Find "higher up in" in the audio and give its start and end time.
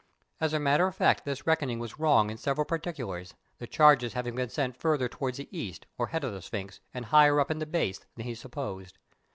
7.05-7.59